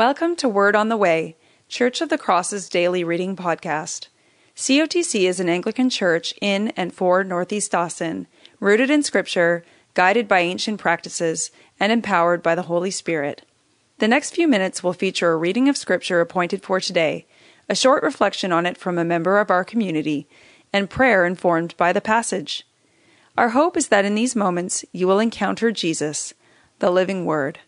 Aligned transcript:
Welcome 0.00 0.34
to 0.36 0.48
Word 0.48 0.76
on 0.76 0.88
the 0.88 0.96
Way, 0.96 1.36
Church 1.68 2.00
of 2.00 2.08
the 2.08 2.16
Cross's 2.16 2.70
daily 2.70 3.04
reading 3.04 3.36
podcast. 3.36 4.08
COTC 4.56 5.28
is 5.28 5.40
an 5.40 5.50
Anglican 5.50 5.90
church 5.90 6.32
in 6.40 6.68
and 6.68 6.90
for 6.90 7.22
Northeast 7.22 7.74
Austin, 7.74 8.26
rooted 8.60 8.88
in 8.88 9.02
Scripture, 9.02 9.62
guided 9.92 10.26
by 10.26 10.38
ancient 10.40 10.80
practices, 10.80 11.50
and 11.78 11.92
empowered 11.92 12.42
by 12.42 12.54
the 12.54 12.62
Holy 12.62 12.90
Spirit. 12.90 13.44
The 13.98 14.08
next 14.08 14.34
few 14.34 14.48
minutes 14.48 14.82
will 14.82 14.94
feature 14.94 15.32
a 15.32 15.36
reading 15.36 15.68
of 15.68 15.76
Scripture 15.76 16.22
appointed 16.22 16.62
for 16.62 16.80
today, 16.80 17.26
a 17.68 17.74
short 17.74 18.02
reflection 18.02 18.52
on 18.52 18.64
it 18.64 18.78
from 18.78 18.96
a 18.96 19.04
member 19.04 19.38
of 19.38 19.50
our 19.50 19.64
community, 19.64 20.26
and 20.72 20.88
prayer 20.88 21.26
informed 21.26 21.76
by 21.76 21.92
the 21.92 22.00
passage. 22.00 22.66
Our 23.36 23.50
hope 23.50 23.76
is 23.76 23.88
that 23.88 24.06
in 24.06 24.14
these 24.14 24.34
moments 24.34 24.82
you 24.92 25.06
will 25.06 25.20
encounter 25.20 25.70
Jesus, 25.70 26.32
the 26.78 26.90
living 26.90 27.26
Word. 27.26 27.58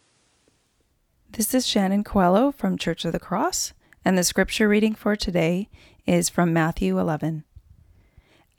This 1.35 1.55
is 1.55 1.67
Shannon 1.67 2.05
Coelho 2.05 2.53
from 2.53 2.77
Church 2.77 3.07
of 3.07 3.13
the 3.13 3.19
Cross, 3.19 3.73
and 4.05 4.19
the 4.19 4.23
scripture 4.23 4.69
reading 4.69 4.95
for 4.95 5.17
today 5.17 5.71
is 6.05 6.29
from 6.29 6.53
Matthew 6.53 6.99
11. 6.99 7.45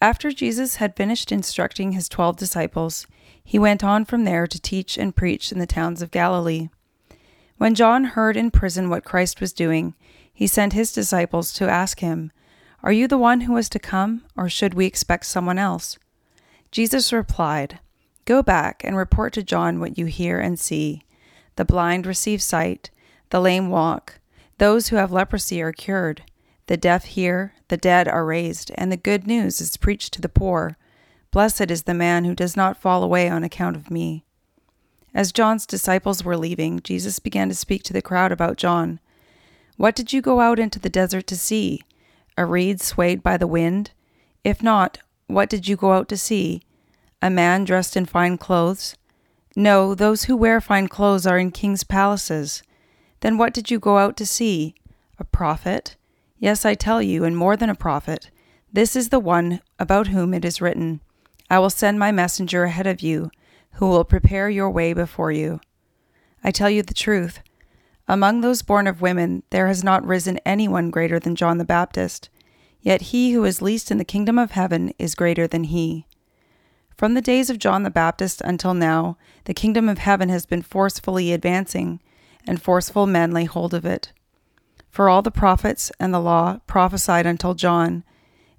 After 0.02 0.32
Jesus 0.32 0.78
had 0.78 0.96
finished 0.96 1.32
instructing 1.32 1.92
his 1.92 2.10
twelve 2.10 2.36
disciples, 2.36 3.06
he 3.44 3.60
went 3.60 3.84
on 3.84 4.06
from 4.06 4.24
there 4.24 4.48
to 4.48 4.60
teach 4.60 4.98
and 4.98 5.16
preach 5.16 5.52
in 5.52 5.60
the 5.60 5.68
towns 5.68 6.02
of 6.02 6.10
Galilee. 6.10 6.70
When 7.60 7.76
John 7.76 8.06
heard 8.06 8.36
in 8.36 8.50
prison 8.50 8.90
what 8.90 9.06
Christ 9.06 9.40
was 9.40 9.54
doing, 9.54 9.94
he 10.34 10.48
sent 10.48 10.74
his 10.74 10.92
disciples 10.92 11.54
to 11.54 11.70
ask 11.70 12.00
him, 12.00 12.32
Are 12.82 12.92
you 12.92 13.08
the 13.08 13.20
one 13.20 13.42
who 13.42 13.54
was 13.54 13.70
to 13.70 13.78
come, 13.78 14.26
or 14.36 14.50
should 14.50 14.74
we 14.74 14.88
expect 14.88 15.28
someone 15.28 15.60
else? 15.60 16.00
Jesus 16.72 17.14
replied, 17.14 17.78
Go 18.26 18.42
back 18.42 18.82
and 18.84 18.98
report 18.98 19.32
to 19.34 19.44
John 19.44 19.80
what 19.80 19.96
you 19.96 20.08
hear 20.08 20.40
and 20.40 20.60
see 20.60 21.04
the 21.56 21.66
blind 21.66 22.06
receive 22.06 22.42
sight, 22.42 22.90
the 23.30 23.40
lame 23.40 23.70
walk, 23.70 24.20
those 24.58 24.88
who 24.88 24.96
have 24.96 25.12
leprosy 25.12 25.62
are 25.62 25.72
cured, 25.72 26.24
the 26.68 26.78
deaf 26.78 27.06
hear, 27.06 27.54
the 27.68 27.78
dead 27.78 28.08
are 28.08 28.26
raised, 28.26 28.72
and 28.76 28.92
the 28.92 28.98
good 28.98 29.28
news 29.28 29.60
is 29.60 29.78
preached 29.78 30.14
to 30.14 30.22
the 30.22 30.30
poor. 30.30 30.78
Blessed 31.32 31.72
is 31.72 31.84
the 31.84 31.94
man 31.94 32.26
who 32.26 32.36
does 32.36 32.56
not 32.56 32.78
fall 32.78 33.04
away 33.04 33.28
on 33.28 33.44
account 33.44 33.76
of 33.76 33.92
me. 33.92 34.24
As 35.14 35.32
John's 35.32 35.66
disciples 35.66 36.24
were 36.24 36.38
leaving, 36.38 36.80
Jesus 36.80 37.20
began 37.20 37.50
to 37.50 37.56
speak 37.56 37.84
to 37.84 37.94
the 37.94 38.02
crowd 38.02 38.32
about 38.32 38.58
John. 38.58 39.00
What 39.78 39.96
did 39.96 40.14
you 40.14 40.22
go 40.22 40.40
out 40.40 40.60
into 40.60 40.80
the 40.80 40.90
desert 40.90 41.28
to 41.28 41.38
see? 41.38 41.84
A 42.38 42.46
reed 42.46 42.82
swayed 42.82 43.22
by 43.22 43.38
the 43.38 43.48
wind? 43.48 43.92
If 44.44 44.64
not, 44.64 45.00
what 45.28 45.50
did 45.50 45.68
you 45.68 45.76
go 45.76 45.94
out 45.94 46.08
to 46.10 46.18
see? 46.18 46.62
A 47.22 47.30
man 47.30 47.64
dressed 47.64 47.96
in 47.96 48.06
fine 48.06 48.38
clothes? 48.38 48.96
No, 49.56 49.94
those 49.94 50.24
who 50.24 50.36
wear 50.36 50.60
fine 50.60 50.88
clothes 50.88 51.28
are 51.28 51.38
in 51.38 51.52
kings' 51.52 51.84
palaces. 51.84 52.64
Then 53.20 53.38
what 53.38 53.54
did 53.54 53.70
you 53.70 53.80
go 53.80 53.98
out 54.00 54.18
to 54.18 54.26
see? 54.26 54.76
A 55.20 55.24
prophet? 55.24 55.96
Yes, 56.40 56.66
I 56.66 56.74
tell 56.74 57.02
you, 57.02 57.24
and 57.24 57.38
more 57.38 57.56
than 57.56 57.70
a 57.70 57.76
prophet. 57.76 58.32
This 58.72 58.96
is 58.96 59.10
the 59.10 59.20
one 59.20 59.62
about 59.78 60.08
whom 60.08 60.34
it 60.34 60.44
is 60.44 60.62
written 60.62 61.02
I 61.50 61.60
will 61.60 61.70
send 61.70 62.00
my 62.00 62.12
messenger 62.12 62.64
ahead 62.64 62.88
of 62.88 63.02
you, 63.02 63.30
who 63.74 63.88
will 63.88 64.04
prepare 64.04 64.50
your 64.50 64.72
way 64.72 64.94
before 64.94 65.32
you. 65.32 65.60
I 66.44 66.50
tell 66.50 66.70
you 66.70 66.82
the 66.82 66.94
truth. 66.94 67.40
Among 68.08 68.42
those 68.42 68.64
born 68.64 68.88
of 68.88 69.02
women, 69.02 69.44
there 69.52 69.68
has 69.68 69.84
not 69.84 70.06
risen 70.06 70.40
anyone 70.46 70.90
greater 70.90 71.20
than 71.20 71.36
John 71.36 71.60
the 71.60 71.66
Baptist. 71.66 72.30
Yet 72.82 73.14
he 73.14 73.32
who 73.32 73.46
is 73.46 73.62
least 73.62 73.92
in 73.92 73.98
the 73.98 74.04
kingdom 74.04 74.40
of 74.40 74.52
heaven 74.52 74.94
is 74.98 75.16
greater 75.16 75.48
than 75.48 75.66
he. 75.66 76.08
From 76.98 77.14
the 77.14 77.22
days 77.22 77.50
of 77.50 77.60
John 77.60 77.84
the 77.84 77.90
Baptist 77.90 78.42
until 78.42 78.74
now, 78.74 79.18
the 79.46 79.54
kingdom 79.54 79.90
of 79.90 79.98
heaven 79.98 80.30
has 80.30 80.46
been 80.46 80.62
forcefully 80.62 81.34
advancing, 81.34 82.00
and 82.46 82.62
forceful 82.62 83.08
men 83.08 83.32
lay 83.32 83.46
hold 83.46 83.74
of 83.74 83.86
it. 83.86 84.14
For 84.90 85.10
all 85.10 85.22
the 85.22 85.32
prophets 85.32 85.92
and 86.00 86.14
the 86.14 86.20
law 86.20 86.60
prophesied 86.68 87.26
until 87.26 87.56
John, 87.56 88.04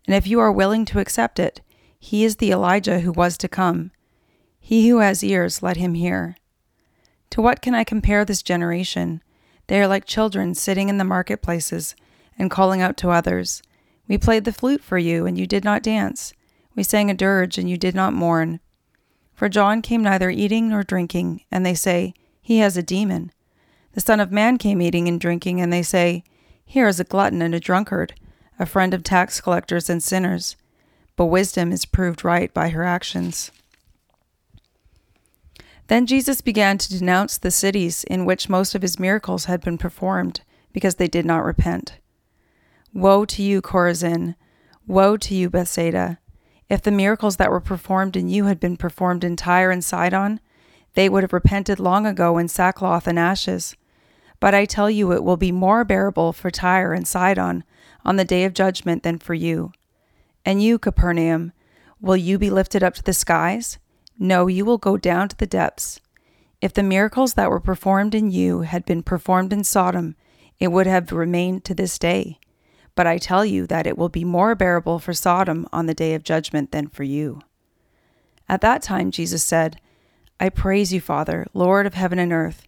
and 0.06 0.14
if 0.14 0.26
you 0.26 0.40
are 0.40 0.52
willing 0.52 0.84
to 0.86 0.98
accept 0.98 1.38
it, 1.38 1.60
he 1.98 2.24
is 2.24 2.36
the 2.36 2.50
Elijah 2.50 3.00
who 3.00 3.12
was 3.12 3.38
to 3.38 3.48
come. 3.48 3.92
He 4.58 4.88
who 4.88 4.98
has 4.98 5.22
ears, 5.22 5.62
let 5.62 5.76
him 5.76 5.94
hear. 5.94 6.36
To 7.30 7.40
what 7.40 7.62
can 7.62 7.74
I 7.74 7.84
compare 7.84 8.24
this 8.24 8.42
generation? 8.42 9.22
They 9.68 9.80
are 9.80 9.86
like 9.86 10.04
children 10.04 10.54
sitting 10.54 10.88
in 10.88 10.98
the 10.98 11.04
marketplaces 11.04 11.94
and 12.38 12.50
calling 12.50 12.82
out 12.82 12.96
to 12.98 13.10
others, 13.10 13.62
We 14.08 14.18
played 14.18 14.44
the 14.44 14.52
flute 14.52 14.82
for 14.82 14.98
you, 14.98 15.24
and 15.24 15.38
you 15.38 15.46
did 15.46 15.64
not 15.64 15.82
dance. 15.82 16.34
We 16.74 16.82
sang 16.82 17.10
a 17.10 17.14
dirge, 17.14 17.58
and 17.58 17.68
you 17.68 17.76
did 17.76 17.94
not 17.94 18.12
mourn. 18.12 18.60
For 19.34 19.48
John 19.48 19.82
came 19.82 20.02
neither 20.02 20.30
eating 20.30 20.68
nor 20.68 20.82
drinking, 20.82 21.42
and 21.50 21.64
they 21.64 21.74
say, 21.74 22.14
He 22.40 22.58
has 22.58 22.76
a 22.76 22.82
demon. 22.82 23.32
The 23.92 24.00
Son 24.00 24.20
of 24.20 24.32
Man 24.32 24.58
came 24.58 24.82
eating 24.82 25.08
and 25.08 25.20
drinking, 25.20 25.60
and 25.60 25.72
they 25.72 25.82
say, 25.82 26.24
Here 26.64 26.88
is 26.88 26.98
a 26.98 27.04
glutton 27.04 27.42
and 27.42 27.54
a 27.54 27.60
drunkard, 27.60 28.14
a 28.58 28.66
friend 28.66 28.94
of 28.94 29.02
tax 29.02 29.40
collectors 29.40 29.88
and 29.88 30.02
sinners. 30.02 30.56
But 31.16 31.26
wisdom 31.26 31.70
is 31.70 31.84
proved 31.84 32.24
right 32.24 32.52
by 32.52 32.70
her 32.70 32.82
actions. 32.82 33.52
Then 35.86 36.06
Jesus 36.06 36.40
began 36.40 36.78
to 36.78 36.98
denounce 36.98 37.38
the 37.38 37.50
cities 37.50 38.04
in 38.04 38.24
which 38.24 38.48
most 38.48 38.74
of 38.74 38.82
his 38.82 38.98
miracles 38.98 39.44
had 39.44 39.60
been 39.60 39.78
performed, 39.78 40.40
because 40.72 40.96
they 40.96 41.08
did 41.08 41.26
not 41.26 41.44
repent. 41.44 41.98
Woe 42.92 43.24
to 43.26 43.42
you, 43.42 43.60
Chorazin! 43.60 44.34
Woe 44.86 45.16
to 45.16 45.34
you, 45.34 45.50
Bethsaida! 45.50 46.18
If 46.68 46.82
the 46.82 46.90
miracles 46.90 47.36
that 47.36 47.50
were 47.50 47.60
performed 47.60 48.16
in 48.16 48.28
you 48.28 48.46
had 48.46 48.58
been 48.58 48.76
performed 48.76 49.24
in 49.24 49.36
Tyre 49.36 49.70
and 49.70 49.84
Sidon, 49.84 50.40
they 50.94 51.08
would 51.08 51.22
have 51.22 51.32
repented 51.32 51.78
long 51.78 52.06
ago 52.06 52.38
in 52.38 52.48
sackcloth 52.48 53.06
and 53.06 53.18
ashes. 53.18 53.76
But 54.40 54.54
I 54.54 54.64
tell 54.64 54.90
you, 54.90 55.12
it 55.12 55.24
will 55.24 55.36
be 55.36 55.52
more 55.52 55.84
bearable 55.84 56.32
for 56.32 56.50
Tyre 56.50 56.92
and 56.92 57.06
Sidon 57.06 57.64
on 58.04 58.16
the 58.16 58.24
day 58.24 58.44
of 58.44 58.54
judgment 58.54 59.02
than 59.02 59.18
for 59.18 59.34
you. 59.34 59.72
And 60.44 60.62
you, 60.62 60.78
Capernaum, 60.78 61.52
will 62.00 62.16
you 62.16 62.38
be 62.38 62.50
lifted 62.50 62.82
up 62.82 62.94
to 62.94 63.02
the 63.02 63.12
skies? 63.12 63.78
No, 64.18 64.46
you 64.46 64.64
will 64.64 64.78
go 64.78 64.96
down 64.96 65.28
to 65.28 65.36
the 65.36 65.46
depths. 65.46 66.00
If 66.60 66.72
the 66.72 66.82
miracles 66.82 67.34
that 67.34 67.50
were 67.50 67.60
performed 67.60 68.14
in 68.14 68.30
you 68.30 68.60
had 68.60 68.84
been 68.84 69.02
performed 69.02 69.52
in 69.52 69.64
Sodom, 69.64 70.16
it 70.58 70.68
would 70.68 70.86
have 70.86 71.12
remained 71.12 71.64
to 71.64 71.74
this 71.74 71.98
day. 71.98 72.38
But 72.96 73.06
I 73.06 73.18
tell 73.18 73.44
you 73.44 73.66
that 73.66 73.86
it 73.86 73.98
will 73.98 74.08
be 74.08 74.24
more 74.24 74.54
bearable 74.54 74.98
for 74.98 75.12
Sodom 75.12 75.66
on 75.72 75.86
the 75.86 75.94
day 75.94 76.14
of 76.14 76.22
judgment 76.22 76.70
than 76.70 76.88
for 76.88 77.02
you. 77.02 77.40
At 78.48 78.60
that 78.60 78.82
time, 78.82 79.10
Jesus 79.10 79.42
said, 79.42 79.80
I 80.38 80.48
praise 80.48 80.92
you, 80.92 81.00
Father, 81.00 81.46
Lord 81.54 81.86
of 81.86 81.94
heaven 81.94 82.18
and 82.18 82.32
earth, 82.32 82.66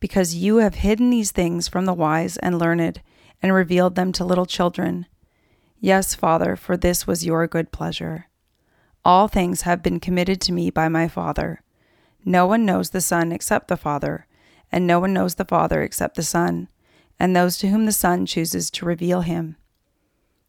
because 0.00 0.34
you 0.34 0.58
have 0.58 0.76
hidden 0.76 1.10
these 1.10 1.30
things 1.30 1.68
from 1.68 1.84
the 1.84 1.94
wise 1.94 2.36
and 2.38 2.58
learned, 2.58 3.00
and 3.42 3.52
revealed 3.52 3.96
them 3.96 4.12
to 4.12 4.24
little 4.24 4.46
children. 4.46 5.06
Yes, 5.78 6.14
Father, 6.14 6.56
for 6.56 6.76
this 6.76 7.06
was 7.06 7.26
your 7.26 7.46
good 7.46 7.70
pleasure. 7.70 8.28
All 9.04 9.28
things 9.28 9.62
have 9.62 9.82
been 9.82 10.00
committed 10.00 10.40
to 10.42 10.52
me 10.52 10.70
by 10.70 10.88
my 10.88 11.06
Father. 11.06 11.62
No 12.24 12.46
one 12.46 12.64
knows 12.64 12.90
the 12.90 13.00
Son 13.00 13.30
except 13.30 13.68
the 13.68 13.76
Father, 13.76 14.26
and 14.72 14.86
no 14.86 14.98
one 15.00 15.12
knows 15.12 15.34
the 15.34 15.44
Father 15.44 15.82
except 15.82 16.16
the 16.16 16.22
Son, 16.22 16.68
and 17.20 17.36
those 17.36 17.56
to 17.58 17.68
whom 17.68 17.86
the 17.86 17.92
Son 17.92 18.26
chooses 18.26 18.70
to 18.70 18.86
reveal 18.86 19.20
him. 19.20 19.56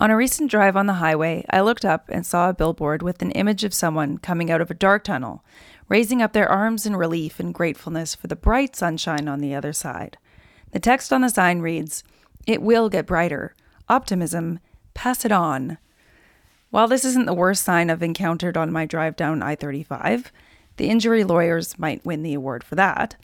On 0.00 0.10
a 0.10 0.16
recent 0.16 0.50
drive 0.50 0.78
on 0.78 0.86
the 0.86 0.94
highway, 0.94 1.44
I 1.50 1.60
looked 1.60 1.84
up 1.84 2.08
and 2.08 2.24
saw 2.24 2.48
a 2.48 2.54
billboard 2.54 3.02
with 3.02 3.20
an 3.20 3.32
image 3.32 3.64
of 3.64 3.74
someone 3.74 4.16
coming 4.16 4.50
out 4.50 4.62
of 4.62 4.70
a 4.70 4.74
dark 4.74 5.04
tunnel 5.04 5.44
raising 5.90 6.22
up 6.22 6.32
their 6.32 6.48
arms 6.48 6.86
in 6.86 6.96
relief 6.96 7.38
and 7.38 7.52
gratefulness 7.52 8.14
for 8.14 8.26
the 8.26 8.36
bright 8.36 8.74
sunshine 8.74 9.28
on 9.28 9.40
the 9.40 9.54
other 9.54 9.74
side. 9.74 10.16
The 10.70 10.80
text 10.80 11.12
on 11.12 11.20
the 11.20 11.28
sign 11.28 11.60
reads, 11.60 12.02
It 12.46 12.62
will 12.62 12.88
get 12.88 13.06
brighter. 13.06 13.54
Optimism, 13.90 14.60
pass 14.94 15.26
it 15.26 15.32
on. 15.32 15.76
While 16.70 16.88
this 16.88 17.04
isn't 17.04 17.26
the 17.26 17.34
worst 17.34 17.62
sign 17.62 17.90
I've 17.90 18.02
encountered 18.02 18.56
on 18.56 18.72
my 18.72 18.86
drive 18.86 19.16
down 19.16 19.42
I 19.42 19.54
35, 19.54 20.32
the 20.78 20.88
injury 20.88 21.24
lawyers 21.24 21.78
might 21.78 22.06
win 22.06 22.22
the 22.22 22.34
award 22.34 22.64
for 22.64 22.76
that. 22.76 23.16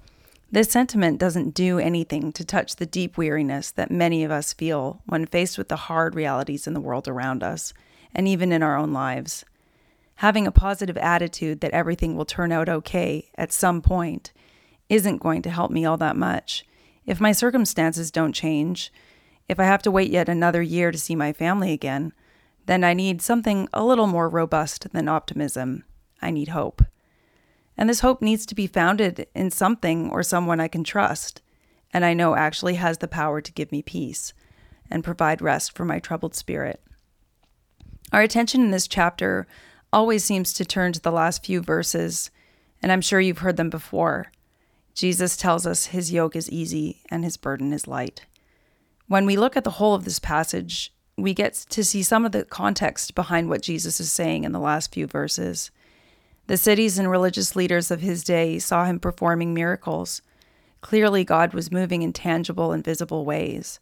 This 0.50 0.70
sentiment 0.70 1.19
doesn't 1.19 1.54
do 1.54 1.78
anything 1.78 2.32
to 2.32 2.44
touch 2.44 2.76
the 2.76 2.87
deep 2.87 3.19
weariness 3.19 3.70
that 3.72 3.90
many 3.90 4.25
of 4.25 4.31
us 4.31 4.52
feel 4.52 5.02
when 5.06 5.26
faced 5.26 5.58
with 5.58 5.69
the 5.69 5.76
hard 5.76 6.14
realities 6.14 6.66
in 6.66 6.75
the 6.75 6.81
world 6.81 7.08
around 7.08 7.43
us, 7.43 7.75
and 8.14 8.28
even 8.28 8.52
in 8.52 8.62
our 8.62 8.76
own 8.76 8.93
lives 8.93 9.44
having 10.16 10.46
a 10.46 10.52
positive 10.52 10.96
attitude 10.96 11.60
that 11.60 11.72
everything 11.72 12.16
will 12.16 12.25
turn 12.25 12.52
out 12.52 12.69
okay 12.69 13.28
at 13.37 13.52
some 13.52 13.82
point 13.82 14.32
isn't 14.88 15.22
going 15.22 15.43
to 15.43 15.50
help 15.50 15.70
me 15.70 15.84
all 15.84 15.96
that 15.96 16.16
much. 16.16 16.64
If 17.04 17.20
my 17.20 17.32
circumstances 17.32 18.10
don't 18.10 18.32
change, 18.32 18.92
if 19.49 19.60
I 19.60 19.64
have 19.64 19.82
to 19.82 19.90
wait 19.90 20.10
yet 20.10 20.28
another 20.28 20.62
year 20.62 20.90
to 20.90 20.99
see 20.99 21.14
my 21.14 21.32
family 21.32 21.72
again, 21.72 22.12
then 22.66 22.82
I 22.82 22.94
need 22.94 23.20
something 23.22 23.69
a 23.72 23.84
little 23.84 24.06
more 24.06 24.28
robust 24.28 24.90
than 24.92 25.08
optimism. 25.08 25.84
I 26.22 26.31
need 26.31 26.49
hope. 26.49 26.82
And 27.78 27.88
this 27.88 28.00
hope 28.00 28.23
needs 28.23 28.46
to 28.46 28.55
be 28.55 28.67
founded 28.67 29.26
in 29.34 29.50
something 29.50 30.11
or 30.11 30.23
someone 30.23 30.61
I 30.61 30.69
can 30.69 30.84
trust, 30.84 31.43
and 31.93 32.05
I 32.05 32.14
know 32.14 32.34
actually 32.34 32.75
has 32.75 32.99
the 32.99 33.08
power 33.08 33.40
to 33.40 33.52
give 33.52 33.70
me 33.70 33.82
peace 33.82 34.32
and 34.90 35.05
provide 35.05 35.43
rest 35.43 35.73
for 35.76 35.84
my 35.84 35.99
troubled 35.99 36.34
spirit. 36.34 36.81
Our 38.12 38.23
attention 38.23 38.62
in 38.62 38.70
this 38.70 38.88
chapter 38.88 39.46
always 39.93 40.25
seems 40.25 40.52
to 40.55 40.64
turn 40.64 40.93
to 40.93 41.00
the 41.00 41.12
last 41.12 41.44
few 41.44 41.61
verses, 41.61 42.31
and 42.82 42.93
I'm 42.93 43.00
sure 43.00 43.20
you've 43.20 43.38
heard 43.38 43.56
them 43.56 43.70
before. 43.70 44.32
Jesus 44.94 45.37
tells 45.37 45.67
us 45.67 45.87
his 45.87 46.12
yoke 46.12 46.37
is 46.37 46.50
easy 46.50 47.02
and 47.11 47.25
his 47.25 47.37
burden 47.37 47.73
is 47.73 47.87
light. 47.87 48.25
When 49.08 49.26
we 49.26 49.37
look 49.37 49.56
at 49.56 49.64
the 49.64 49.73
whole 49.73 49.94
of 49.94 50.05
this 50.05 50.19
passage, 50.19 50.93
we 51.17 51.34
get 51.34 51.55
to 51.70 51.84
see 51.84 52.02
some 52.02 52.25
of 52.25 52.32
the 52.32 52.44
context 52.44 53.14
behind 53.14 53.49
what 53.49 53.62
Jesus 53.62 54.00
is 54.00 54.11
saying 54.11 54.44
in 54.44 54.52
the 54.52 54.61
last 54.61 54.93
few 54.93 55.06
verses. 55.06 55.70
The 56.46 56.56
cities 56.56 56.98
and 56.98 57.10
religious 57.10 57.56
leaders 57.56 57.90
of 57.90 58.00
his 58.00 58.22
day 58.22 58.58
saw 58.58 58.84
him 58.84 59.00
performing 59.00 59.52
miracles. 59.52 60.22
Clearly, 60.81 61.25
God 61.25 61.52
was 61.52 61.72
moving 61.72 62.02
in 62.02 62.12
tangible 62.12 62.72
and 62.72 62.84
visible 62.84 63.25
ways. 63.25 63.81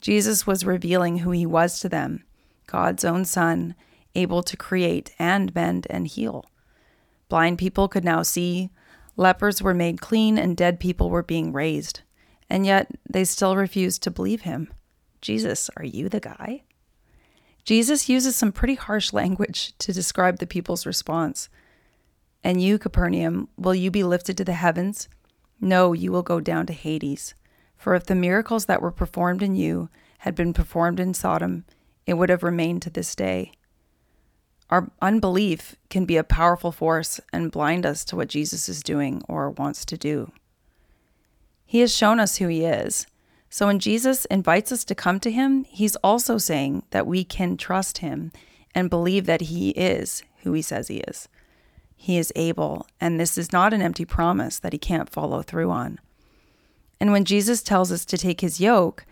Jesus 0.00 0.46
was 0.46 0.64
revealing 0.64 1.18
who 1.18 1.30
he 1.30 1.46
was 1.46 1.78
to 1.80 1.88
them 1.88 2.24
God's 2.66 3.04
own 3.04 3.24
Son, 3.24 3.74
able 4.14 4.42
to 4.42 4.56
create 4.56 5.14
and 5.18 5.54
mend 5.54 5.86
and 5.90 6.08
heal. 6.08 6.44
Blind 7.28 7.58
people 7.58 7.88
could 7.88 8.04
now 8.04 8.22
see, 8.22 8.70
lepers 9.16 9.62
were 9.62 9.74
made 9.74 10.00
clean, 10.00 10.38
and 10.38 10.56
dead 10.56 10.80
people 10.80 11.08
were 11.08 11.22
being 11.22 11.52
raised. 11.52 12.00
And 12.50 12.66
yet 12.66 12.90
they 13.08 13.24
still 13.24 13.56
refused 13.56 14.02
to 14.02 14.10
believe 14.10 14.42
him. 14.42 14.72
Jesus, 15.20 15.70
are 15.76 15.84
you 15.84 16.08
the 16.08 16.20
guy? 16.20 16.62
Jesus 17.64 18.08
uses 18.08 18.34
some 18.34 18.52
pretty 18.52 18.74
harsh 18.74 19.12
language 19.12 19.72
to 19.78 19.92
describe 19.92 20.38
the 20.38 20.46
people's 20.46 20.84
response. 20.84 21.48
And 22.44 22.60
you, 22.62 22.78
Capernaum, 22.78 23.48
will 23.56 23.74
you 23.74 23.90
be 23.90 24.02
lifted 24.02 24.36
to 24.38 24.44
the 24.44 24.54
heavens? 24.54 25.08
No, 25.60 25.92
you 25.92 26.10
will 26.10 26.22
go 26.22 26.40
down 26.40 26.66
to 26.66 26.72
Hades. 26.72 27.34
For 27.76 27.94
if 27.94 28.06
the 28.06 28.14
miracles 28.14 28.66
that 28.66 28.82
were 28.82 28.90
performed 28.90 29.42
in 29.42 29.54
you 29.54 29.88
had 30.18 30.34
been 30.34 30.52
performed 30.52 31.00
in 31.00 31.14
Sodom, 31.14 31.64
it 32.06 32.14
would 32.14 32.28
have 32.28 32.42
remained 32.42 32.82
to 32.82 32.90
this 32.90 33.14
day. 33.14 33.52
Our 34.70 34.90
unbelief 35.00 35.76
can 35.90 36.04
be 36.04 36.16
a 36.16 36.24
powerful 36.24 36.72
force 36.72 37.20
and 37.32 37.52
blind 37.52 37.84
us 37.84 38.04
to 38.06 38.16
what 38.16 38.28
Jesus 38.28 38.68
is 38.68 38.82
doing 38.82 39.22
or 39.28 39.50
wants 39.50 39.84
to 39.84 39.96
do. 39.96 40.32
He 41.66 41.80
has 41.80 41.94
shown 41.94 42.18
us 42.18 42.36
who 42.36 42.48
he 42.48 42.64
is. 42.64 43.06
So 43.50 43.66
when 43.66 43.78
Jesus 43.78 44.24
invites 44.26 44.72
us 44.72 44.84
to 44.84 44.94
come 44.94 45.20
to 45.20 45.30
him, 45.30 45.64
he's 45.64 45.96
also 45.96 46.38
saying 46.38 46.84
that 46.90 47.06
we 47.06 47.22
can 47.22 47.56
trust 47.56 47.98
him 47.98 48.32
and 48.74 48.88
believe 48.88 49.26
that 49.26 49.42
he 49.42 49.70
is 49.70 50.22
who 50.42 50.54
he 50.54 50.62
says 50.62 50.88
he 50.88 50.98
is. 50.98 51.28
He 51.96 52.18
is 52.18 52.32
able, 52.34 52.86
and 53.00 53.18
this 53.18 53.38
is 53.38 53.52
not 53.52 53.72
an 53.72 53.82
empty 53.82 54.04
promise 54.04 54.58
that 54.58 54.72
he 54.72 54.78
can't 54.78 55.10
follow 55.10 55.42
through 55.42 55.70
on. 55.70 56.00
And 57.00 57.12
when 57.12 57.24
Jesus 57.24 57.62
tells 57.62 57.92
us 57.92 58.04
to 58.06 58.18
take 58.18 58.40
his 58.40 58.60
yoke, 58.60 59.06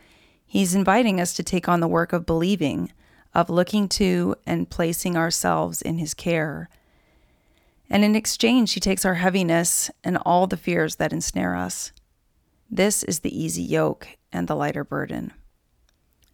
He's 0.51 0.75
inviting 0.75 1.21
us 1.21 1.33
to 1.35 1.45
take 1.45 1.69
on 1.69 1.79
the 1.79 1.87
work 1.87 2.13
of 2.13 2.27
believing, 2.27 2.91
of 3.33 3.49
looking 3.49 3.89
to 3.91 4.35
and 4.45 4.69
placing 4.69 5.17
ourselves 5.17 5.81
in 5.81 5.99
His 5.99 6.13
care. 6.13 6.69
And 7.89 8.05
in 8.05 8.17
exchange, 8.17 8.73
He 8.73 8.81
takes 8.81 9.05
our 9.05 9.15
heaviness 9.15 9.93
and 10.03 10.19
all 10.27 10.49
the 10.49 10.57
fears 10.57 10.97
that 10.97 11.13
ensnare 11.13 11.55
us. 11.55 11.93
This 12.69 13.05
is 13.05 13.21
the 13.21 13.41
easy 13.41 13.63
yoke 13.63 14.09
and 14.33 14.49
the 14.49 14.57
lighter 14.57 14.83
burden. 14.83 15.33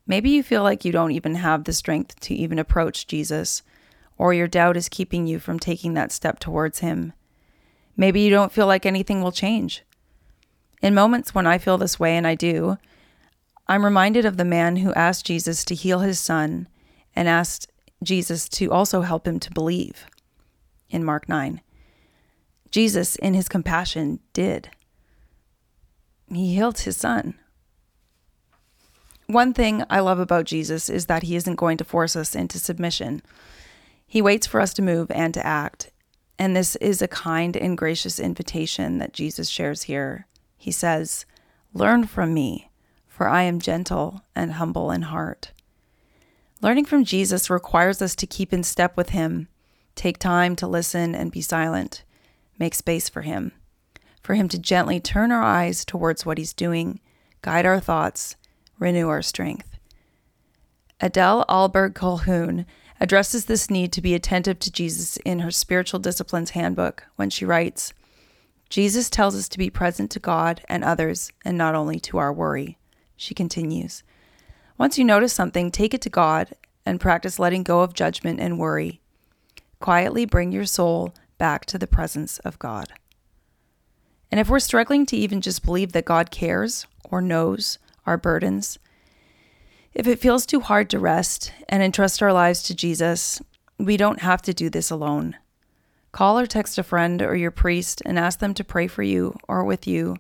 Maybe 0.06 0.30
you 0.30 0.42
feel 0.42 0.62
like 0.62 0.86
you 0.86 0.92
don't 0.92 1.12
even 1.12 1.34
have 1.34 1.64
the 1.64 1.74
strength 1.74 2.18
to 2.20 2.34
even 2.34 2.58
approach 2.58 3.06
Jesus, 3.06 3.62
or 4.18 4.32
your 4.32 4.48
doubt 4.48 4.76
is 4.76 4.88
keeping 4.88 5.26
you 5.26 5.38
from 5.38 5.58
taking 5.58 5.94
that 5.94 6.12
step 6.12 6.38
towards 6.38 6.80
Him. 6.80 7.12
Maybe 7.96 8.20
you 8.20 8.30
don't 8.30 8.52
feel 8.52 8.66
like 8.66 8.86
anything 8.86 9.22
will 9.22 9.32
change. 9.32 9.82
In 10.82 10.94
moments 10.94 11.34
when 11.34 11.46
I 11.46 11.58
feel 11.58 11.78
this 11.78 11.98
way, 11.98 12.16
and 12.16 12.26
I 12.26 12.34
do, 12.34 12.78
I'm 13.68 13.84
reminded 13.84 14.24
of 14.24 14.36
the 14.36 14.44
man 14.44 14.76
who 14.76 14.94
asked 14.94 15.26
Jesus 15.26 15.64
to 15.64 15.74
heal 15.74 16.00
his 16.00 16.20
son 16.20 16.68
and 17.16 17.28
asked 17.28 17.70
Jesus 18.02 18.48
to 18.50 18.70
also 18.70 19.00
help 19.00 19.26
him 19.26 19.40
to 19.40 19.50
believe 19.50 20.06
in 20.90 21.02
Mark 21.02 21.28
9. 21.28 21.60
Jesus, 22.70 23.16
in 23.16 23.34
his 23.34 23.48
compassion, 23.48 24.20
did. 24.32 24.68
He 26.30 26.54
healed 26.54 26.80
his 26.80 26.96
son. 26.96 27.34
One 29.26 29.52
thing 29.52 29.82
I 29.90 30.00
love 30.00 30.20
about 30.20 30.44
Jesus 30.44 30.88
is 30.88 31.06
that 31.06 31.24
he 31.24 31.34
isn't 31.34 31.56
going 31.56 31.78
to 31.78 31.84
force 31.84 32.14
us 32.14 32.36
into 32.36 32.58
submission. 32.58 33.22
He 34.06 34.22
waits 34.22 34.46
for 34.46 34.60
us 34.60 34.72
to 34.74 34.82
move 34.82 35.10
and 35.10 35.34
to 35.34 35.46
act. 35.46 35.90
And 36.38 36.54
this 36.54 36.76
is 36.76 37.00
a 37.00 37.08
kind 37.08 37.56
and 37.56 37.76
gracious 37.78 38.18
invitation 38.20 38.98
that 38.98 39.12
Jesus 39.12 39.48
shares 39.48 39.84
here. 39.84 40.26
He 40.56 40.70
says, 40.70 41.26
Learn 41.72 42.06
from 42.06 42.34
me 42.34 42.70
for 43.16 43.30
I 43.30 43.44
am 43.44 43.60
gentle 43.60 44.20
and 44.34 44.52
humble 44.52 44.90
in 44.90 45.00
heart. 45.00 45.52
Learning 46.60 46.84
from 46.84 47.02
Jesus 47.02 47.48
requires 47.48 48.02
us 48.02 48.14
to 48.14 48.26
keep 48.26 48.52
in 48.52 48.62
step 48.62 48.94
with 48.94 49.08
Him, 49.08 49.48
take 49.94 50.18
time 50.18 50.54
to 50.56 50.66
listen 50.66 51.14
and 51.14 51.32
be 51.32 51.40
silent, 51.40 52.04
make 52.58 52.74
space 52.74 53.08
for 53.08 53.22
Him, 53.22 53.52
for 54.22 54.34
Him 54.34 54.50
to 54.50 54.58
gently 54.58 55.00
turn 55.00 55.32
our 55.32 55.42
eyes 55.42 55.82
towards 55.82 56.26
what 56.26 56.36
He's 56.36 56.52
doing, 56.52 57.00
guide 57.40 57.64
our 57.64 57.80
thoughts, 57.80 58.36
renew 58.78 59.08
our 59.08 59.22
strength. 59.22 59.78
Adele 61.00 61.46
Ahlberg 61.48 61.94
Calhoun 61.94 62.66
addresses 63.00 63.44
this 63.44 63.70
need 63.70 63.92
to 63.92 64.00
be 64.00 64.14
attentive 64.14 64.58
to 64.60 64.72
Jesus 64.72 65.16
in 65.18 65.40
her 65.40 65.50
Spiritual 65.50 66.00
Disciplines 66.00 66.50
Handbook 66.50 67.04
when 67.16 67.30
she 67.30 67.44
writes 67.44 67.92
Jesus 68.68 69.08
tells 69.08 69.36
us 69.36 69.48
to 69.48 69.58
be 69.58 69.70
present 69.70 70.10
to 70.10 70.18
God 70.18 70.62
and 70.68 70.82
others 70.82 71.30
and 71.44 71.56
not 71.56 71.74
only 71.74 72.00
to 72.00 72.18
our 72.18 72.32
worry. 72.32 72.78
She 73.16 73.34
continues 73.34 74.02
Once 74.76 74.98
you 74.98 75.04
notice 75.04 75.32
something, 75.32 75.70
take 75.70 75.94
it 75.94 76.02
to 76.02 76.10
God 76.10 76.52
and 76.84 77.00
practice 77.00 77.38
letting 77.38 77.62
go 77.62 77.82
of 77.82 77.94
judgment 77.94 78.40
and 78.40 78.58
worry. 78.58 79.00
Quietly 79.80 80.24
bring 80.24 80.52
your 80.52 80.64
soul 80.64 81.14
back 81.38 81.64
to 81.66 81.78
the 81.78 81.86
presence 81.86 82.38
of 82.40 82.58
God. 82.58 82.92
And 84.30 84.40
if 84.40 84.48
we're 84.48 84.58
struggling 84.58 85.06
to 85.06 85.16
even 85.16 85.40
just 85.40 85.64
believe 85.64 85.92
that 85.92 86.04
God 86.04 86.30
cares 86.30 86.86
or 87.04 87.20
knows 87.20 87.78
our 88.04 88.16
burdens, 88.16 88.78
if 89.96 90.06
it 90.06 90.20
feels 90.20 90.44
too 90.44 90.60
hard 90.60 90.90
to 90.90 90.98
rest 90.98 91.54
and 91.70 91.82
entrust 91.82 92.20
our 92.20 92.30
lives 92.30 92.62
to 92.62 92.74
Jesus, 92.74 93.40
we 93.78 93.96
don't 93.96 94.20
have 94.20 94.42
to 94.42 94.52
do 94.52 94.68
this 94.68 94.90
alone. 94.90 95.34
Call 96.12 96.38
or 96.38 96.44
text 96.46 96.76
a 96.76 96.82
friend 96.82 97.22
or 97.22 97.34
your 97.34 97.50
priest 97.50 98.02
and 98.04 98.18
ask 98.18 98.38
them 98.38 98.52
to 98.52 98.62
pray 98.62 98.88
for 98.88 99.02
you 99.02 99.34
or 99.48 99.64
with 99.64 99.86
you, 99.86 100.18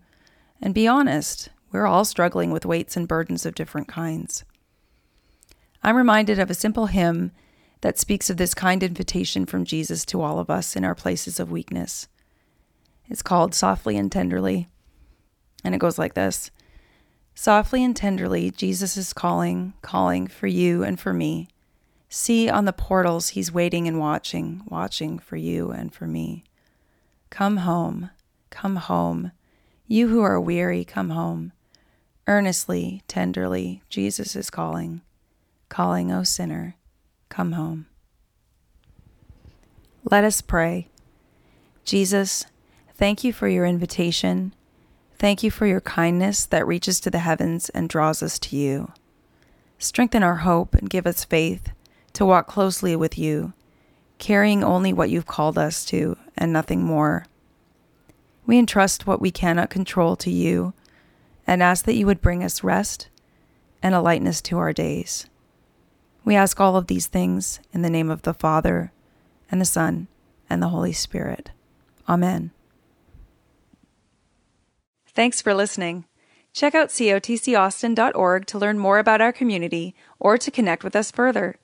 and 0.62 0.72
be 0.72 0.88
honest. 0.88 1.50
We're 1.72 1.86
all 1.86 2.06
struggling 2.06 2.52
with 2.52 2.64
weights 2.64 2.96
and 2.96 3.06
burdens 3.06 3.44
of 3.44 3.54
different 3.54 3.86
kinds. 3.86 4.46
I'm 5.82 5.96
reminded 5.96 6.38
of 6.38 6.48
a 6.48 6.54
simple 6.54 6.86
hymn 6.86 7.32
that 7.82 7.98
speaks 7.98 8.30
of 8.30 8.38
this 8.38 8.54
kind 8.54 8.82
invitation 8.82 9.44
from 9.44 9.66
Jesus 9.66 10.06
to 10.06 10.22
all 10.22 10.38
of 10.38 10.48
us 10.48 10.74
in 10.74 10.86
our 10.86 10.94
places 10.94 11.38
of 11.38 11.50
weakness. 11.50 12.08
It's 13.08 13.20
called 13.20 13.54
Softly 13.54 13.98
and 13.98 14.10
Tenderly, 14.10 14.70
and 15.62 15.74
it 15.74 15.78
goes 15.78 15.98
like 15.98 16.14
this 16.14 16.50
Softly 17.38 17.84
and 17.84 17.94
tenderly, 17.94 18.50
Jesus 18.50 18.96
is 18.96 19.12
calling, 19.12 19.74
calling 19.82 20.26
for 20.26 20.46
you 20.46 20.82
and 20.82 20.98
for 20.98 21.12
me. 21.12 21.48
See 22.08 22.48
on 22.48 22.64
the 22.64 22.72
portals, 22.72 23.28
he's 23.28 23.52
waiting 23.52 23.86
and 23.86 24.00
watching, 24.00 24.62
watching 24.66 25.18
for 25.18 25.36
you 25.36 25.70
and 25.70 25.92
for 25.92 26.06
me. 26.06 26.44
Come 27.28 27.58
home, 27.58 28.08
come 28.48 28.76
home. 28.76 29.32
You 29.86 30.08
who 30.08 30.22
are 30.22 30.40
weary, 30.40 30.82
come 30.82 31.10
home. 31.10 31.52
Earnestly, 32.26 33.02
tenderly, 33.06 33.82
Jesus 33.90 34.34
is 34.34 34.48
calling, 34.48 35.02
calling, 35.68 36.10
O 36.10 36.22
sinner, 36.22 36.76
come 37.28 37.52
home. 37.52 37.84
Let 40.10 40.24
us 40.24 40.40
pray. 40.40 40.88
Jesus, 41.84 42.46
thank 42.94 43.24
you 43.24 43.34
for 43.34 43.46
your 43.46 43.66
invitation. 43.66 44.54
Thank 45.18 45.42
you 45.42 45.50
for 45.50 45.66
your 45.66 45.80
kindness 45.80 46.44
that 46.46 46.66
reaches 46.66 47.00
to 47.00 47.10
the 47.10 47.20
heavens 47.20 47.70
and 47.70 47.88
draws 47.88 48.22
us 48.22 48.38
to 48.40 48.56
you. 48.56 48.92
Strengthen 49.78 50.22
our 50.22 50.36
hope 50.36 50.74
and 50.74 50.90
give 50.90 51.06
us 51.06 51.24
faith 51.24 51.70
to 52.12 52.26
walk 52.26 52.46
closely 52.46 52.94
with 52.96 53.18
you, 53.18 53.52
carrying 54.18 54.62
only 54.62 54.92
what 54.92 55.10
you've 55.10 55.26
called 55.26 55.56
us 55.58 55.84
to 55.86 56.16
and 56.36 56.52
nothing 56.52 56.82
more. 56.82 57.26
We 58.46 58.58
entrust 58.58 59.06
what 59.06 59.20
we 59.20 59.30
cannot 59.30 59.70
control 59.70 60.16
to 60.16 60.30
you 60.30 60.74
and 61.46 61.62
ask 61.62 61.84
that 61.86 61.96
you 61.96 62.06
would 62.06 62.20
bring 62.20 62.44
us 62.44 62.64
rest 62.64 63.08
and 63.82 63.94
a 63.94 64.00
lightness 64.00 64.40
to 64.42 64.58
our 64.58 64.72
days. 64.72 65.26
We 66.24 66.34
ask 66.34 66.60
all 66.60 66.76
of 66.76 66.88
these 66.88 67.06
things 67.06 67.60
in 67.72 67.82
the 67.82 67.90
name 67.90 68.10
of 68.10 68.22
the 68.22 68.34
Father, 68.34 68.92
and 69.50 69.60
the 69.60 69.64
Son, 69.64 70.08
and 70.50 70.62
the 70.62 70.68
Holy 70.68 70.92
Spirit. 70.92 71.52
Amen. 72.08 72.50
Thanks 75.16 75.40
for 75.40 75.54
listening. 75.54 76.04
Check 76.52 76.74
out 76.74 76.90
cotcaustin.org 76.90 78.46
to 78.46 78.58
learn 78.58 78.78
more 78.78 78.98
about 78.98 79.22
our 79.22 79.32
community 79.32 79.94
or 80.20 80.36
to 80.36 80.50
connect 80.50 80.84
with 80.84 80.94
us 80.94 81.10
further. 81.10 81.56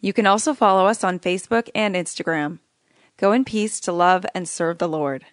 You 0.00 0.12
can 0.12 0.26
also 0.26 0.52
follow 0.52 0.86
us 0.86 1.04
on 1.04 1.20
Facebook 1.20 1.68
and 1.76 1.94
Instagram. 1.94 2.58
Go 3.16 3.30
in 3.30 3.44
peace 3.44 3.78
to 3.80 3.92
love 3.92 4.26
and 4.34 4.48
serve 4.48 4.78
the 4.78 4.88
Lord. 4.88 5.26